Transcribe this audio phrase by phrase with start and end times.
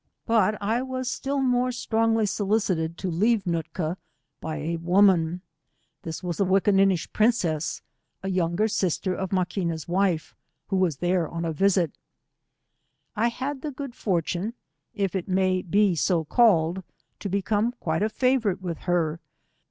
[0.01, 3.97] ^ But I was still more strongly solicited to leave Nootka
[4.39, 5.41] by a woman.
[6.01, 7.83] This was a Wickinninish princess,
[8.23, 10.33] a younger sister of Maquina's wife,
[10.69, 11.99] who was there on a visit.
[13.15, 14.55] I had the good fortune,
[14.95, 16.83] if it may be so called,
[17.19, 19.19] to become quite a favourite with her.